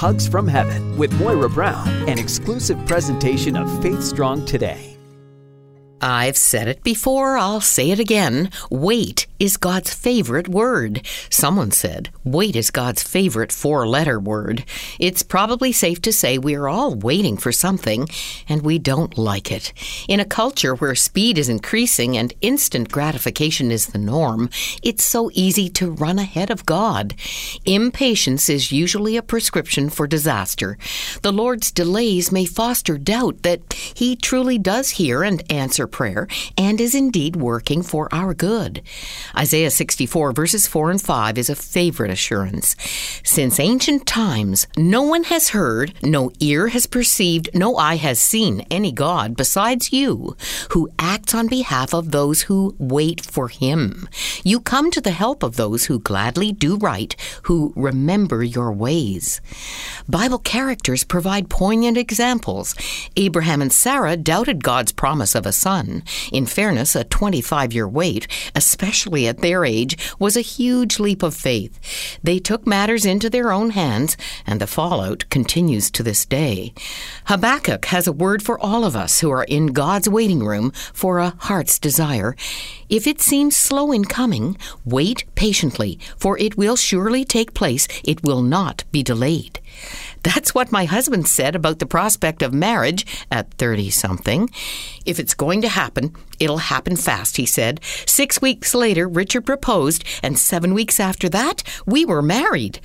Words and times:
Hugs 0.00 0.26
from 0.26 0.48
Heaven 0.48 0.96
with 0.96 1.12
Moira 1.20 1.50
Brown, 1.50 1.86
an 2.08 2.18
exclusive 2.18 2.78
presentation 2.86 3.54
of 3.54 3.82
Faith 3.82 4.02
Strong 4.02 4.46
Today. 4.46 4.99
I've 6.02 6.36
said 6.36 6.68
it 6.68 6.82
before, 6.82 7.36
I'll 7.36 7.60
say 7.60 7.90
it 7.90 8.00
again. 8.00 8.50
Wait 8.70 9.26
is 9.38 9.56
God's 9.56 9.92
favorite 9.92 10.48
word. 10.48 11.06
Someone 11.28 11.70
said, 11.70 12.10
wait 12.24 12.56
is 12.56 12.70
God's 12.70 13.02
favorite 13.02 13.52
four 13.52 13.86
letter 13.86 14.18
word. 14.18 14.64
It's 14.98 15.22
probably 15.22 15.72
safe 15.72 16.00
to 16.02 16.12
say 16.12 16.38
we're 16.38 16.68
all 16.68 16.94
waiting 16.94 17.36
for 17.36 17.52
something, 17.52 18.08
and 18.48 18.62
we 18.62 18.78
don't 18.78 19.18
like 19.18 19.50
it. 19.50 19.72
In 20.08 20.20
a 20.20 20.24
culture 20.24 20.74
where 20.74 20.94
speed 20.94 21.38
is 21.38 21.48
increasing 21.48 22.16
and 22.16 22.34
instant 22.40 22.90
gratification 22.90 23.70
is 23.70 23.88
the 23.88 23.98
norm, 23.98 24.50
it's 24.82 25.04
so 25.04 25.30
easy 25.34 25.68
to 25.70 25.90
run 25.90 26.18
ahead 26.18 26.50
of 26.50 26.66
God. 26.66 27.14
Impatience 27.64 28.48
is 28.48 28.72
usually 28.72 29.16
a 29.16 29.22
prescription 29.22 29.90
for 29.90 30.06
disaster. 30.06 30.78
The 31.22 31.32
Lord's 31.32 31.70
delays 31.70 32.32
may 32.32 32.44
foster 32.44 32.98
doubt 32.98 33.42
that 33.42 33.72
He 33.72 34.16
truly 34.16 34.58
does 34.58 34.90
hear 34.90 35.22
and 35.22 35.42
answer 35.50 35.86
prayer 35.90 36.26
and 36.56 36.80
is 36.80 36.94
indeed 36.94 37.36
working 37.36 37.82
for 37.82 38.08
our 38.12 38.34
good. 38.34 38.82
Isaiah 39.36 39.70
64, 39.70 40.32
verses 40.32 40.66
4 40.66 40.90
and 40.92 41.02
5 41.02 41.38
is 41.38 41.50
a 41.50 41.54
favorite 41.54 42.10
assurance. 42.10 42.76
Since 43.24 43.60
ancient 43.60 44.06
times, 44.06 44.66
no 44.76 45.02
one 45.02 45.24
has 45.24 45.50
heard, 45.50 45.94
no 46.02 46.30
ear 46.40 46.68
has 46.68 46.86
perceived, 46.86 47.50
no 47.54 47.76
eye 47.76 47.96
has 47.96 48.18
seen 48.18 48.66
any 48.70 48.92
God 48.92 49.36
besides 49.36 49.92
you, 49.92 50.36
who 50.70 50.88
acts 50.98 51.34
on 51.34 51.48
behalf 51.48 51.94
of 51.94 52.10
those 52.10 52.42
who 52.42 52.74
wait 52.78 53.20
for 53.20 53.48
Him. 53.48 54.08
You 54.44 54.60
come 54.60 54.90
to 54.90 55.00
the 55.00 55.10
help 55.10 55.42
of 55.42 55.56
those 55.56 55.86
who 55.86 55.98
gladly 55.98 56.52
do 56.52 56.76
right, 56.76 57.14
who 57.44 57.72
remember 57.76 58.42
your 58.42 58.72
ways. 58.72 59.40
Bible 60.08 60.38
characters 60.38 61.04
provide 61.04 61.50
poignant 61.50 61.96
examples. 61.96 62.74
Abraham 63.16 63.62
and 63.62 63.72
Sarah 63.72 64.16
doubted 64.16 64.64
God's 64.64 64.92
promise 64.92 65.34
of 65.34 65.46
a 65.46 65.52
son. 65.52 65.79
In 66.32 66.46
fairness, 66.46 66.94
a 66.94 67.04
25 67.04 67.72
year 67.72 67.88
wait, 67.88 68.26
especially 68.54 69.26
at 69.26 69.38
their 69.38 69.64
age, 69.64 69.96
was 70.18 70.36
a 70.36 70.40
huge 70.40 70.98
leap 70.98 71.22
of 71.22 71.34
faith. 71.34 71.78
They 72.22 72.38
took 72.38 72.66
matters 72.66 73.04
into 73.04 73.30
their 73.30 73.52
own 73.52 73.70
hands, 73.70 74.16
and 74.46 74.60
the 74.60 74.66
fallout 74.66 75.24
continues 75.30 75.90
to 75.92 76.02
this 76.02 76.24
day. 76.24 76.72
Habakkuk 77.26 77.86
has 77.86 78.06
a 78.06 78.12
word 78.12 78.42
for 78.42 78.58
all 78.58 78.84
of 78.84 78.96
us 78.96 79.20
who 79.20 79.30
are 79.30 79.44
in 79.44 79.68
God's 79.68 80.08
waiting 80.08 80.44
room 80.44 80.72
for 80.92 81.18
a 81.18 81.34
heart's 81.38 81.78
desire. 81.78 82.34
If 82.88 83.06
it 83.06 83.20
seems 83.20 83.56
slow 83.56 83.92
in 83.92 84.04
coming, 84.04 84.56
wait 84.84 85.24
patiently, 85.34 85.98
for 86.16 86.36
it 86.38 86.56
will 86.56 86.76
surely 86.76 87.24
take 87.24 87.54
place. 87.54 87.86
It 88.04 88.24
will 88.24 88.42
not 88.42 88.84
be 88.90 89.02
delayed. 89.02 89.59
That's 90.22 90.54
what 90.54 90.72
my 90.72 90.84
husband 90.84 91.26
said 91.26 91.56
about 91.56 91.78
the 91.78 91.86
prospect 91.86 92.42
of 92.42 92.52
marriage 92.52 93.06
at 93.30 93.54
30 93.54 93.90
something. 93.90 94.50
If 95.06 95.18
it's 95.18 95.34
going 95.34 95.62
to 95.62 95.68
happen, 95.68 96.14
it'll 96.38 96.58
happen 96.58 96.96
fast, 96.96 97.38
he 97.38 97.46
said. 97.46 97.80
Six 98.06 98.42
weeks 98.42 98.74
later, 98.74 99.08
Richard 99.08 99.46
proposed, 99.46 100.04
and 100.22 100.38
seven 100.38 100.74
weeks 100.74 101.00
after 101.00 101.28
that, 101.30 101.62
we 101.86 102.04
were 102.04 102.22
married. 102.22 102.80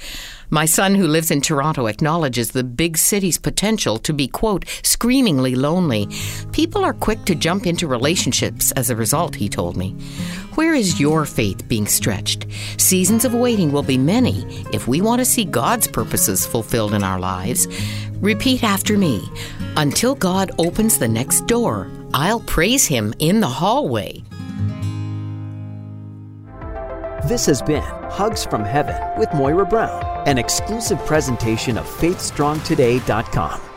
My 0.50 0.66
son, 0.66 0.96
who 0.96 1.08
lives 1.08 1.32
in 1.32 1.42
Toronto, 1.42 1.88
acknowledges 1.88 2.52
the 2.52 2.64
big 2.64 2.98
city's 2.98 3.38
potential 3.38 3.98
to 3.98 4.14
be, 4.14 4.28
quote, 4.28 4.64
screamingly 4.84 5.56
lonely. 5.56 6.08
People 6.52 6.86
are 6.86 6.94
quick 6.94 7.26
to 7.26 7.36
jump 7.36 7.66
into 7.66 7.88
relationships 7.88 8.72
as 8.74 8.90
a 8.90 8.96
result, 8.96 9.36
he 9.36 9.50
told 9.50 9.76
me. 9.76 9.96
Where 10.56 10.74
is 10.74 11.02
your 11.02 11.26
faith 11.26 11.68
being 11.68 11.86
stretched? 11.86 12.46
Seasons 12.78 13.26
of 13.26 13.34
waiting 13.34 13.74
will 13.74 13.84
be 13.84 13.98
many 13.98 14.46
if 14.72 14.88
we 14.88 15.02
want 15.02 15.20
to 15.20 15.26
see 15.26 15.44
God's 15.44 15.86
purposes 15.86 16.46
fulfilled 16.46 16.94
in 16.94 17.04
our 17.04 17.20
lives. 17.20 17.68
Repeat 18.22 18.64
after 18.64 18.98
me 18.98 19.22
Until 19.76 20.16
God 20.16 20.52
opens 20.58 20.98
the 20.98 21.10
next 21.10 21.46
door, 21.46 21.92
I'll 22.14 22.40
praise 22.40 22.86
Him 22.86 23.14
in 23.20 23.42
the 23.42 23.50
hallway. 23.50 24.24
This 27.28 27.46
has 27.48 27.62
been 27.62 27.84
Hugs 28.10 28.46
from 28.46 28.64
Heaven 28.64 28.96
with 29.20 29.34
Moira 29.34 29.66
Brown, 29.66 30.26
an 30.26 30.38
exclusive 30.38 31.00
presentation 31.06 31.78
of 31.78 31.86
FaithStrongToday.com. 31.86 33.75